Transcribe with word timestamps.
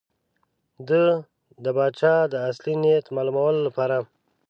ده 0.87 1.03
د 1.63 1.65
پاچا 1.75 2.15
د 2.33 2.35
اصلي 2.49 2.75
نیت 2.81 3.05
د 3.07 3.11
معلومولو 3.17 3.59
لپاره. 3.67 3.97